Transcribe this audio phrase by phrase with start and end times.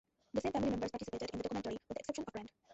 [0.33, 2.49] The same family members participated in the documentary, with the exception of Grant.